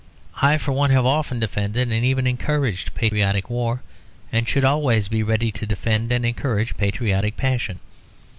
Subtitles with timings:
[0.41, 3.83] I for one have often defended and even encouraged patriotic war,
[4.31, 7.77] and should always be ready to defend and encourage patriotic passion.